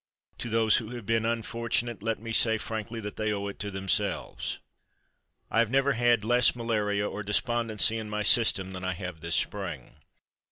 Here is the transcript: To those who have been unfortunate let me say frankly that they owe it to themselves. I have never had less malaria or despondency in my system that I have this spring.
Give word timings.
To 0.39 0.49
those 0.49 0.77
who 0.77 0.89
have 0.95 1.05
been 1.05 1.27
unfortunate 1.27 2.01
let 2.01 2.17
me 2.17 2.33
say 2.33 2.57
frankly 2.57 2.99
that 3.01 3.17
they 3.17 3.31
owe 3.31 3.45
it 3.49 3.59
to 3.59 3.69
themselves. 3.69 4.57
I 5.51 5.59
have 5.59 5.69
never 5.69 5.93
had 5.93 6.23
less 6.25 6.55
malaria 6.55 7.07
or 7.07 7.21
despondency 7.21 7.99
in 7.99 8.09
my 8.09 8.23
system 8.23 8.73
that 8.73 8.83
I 8.83 8.93
have 8.93 9.19
this 9.21 9.35
spring. 9.35 9.97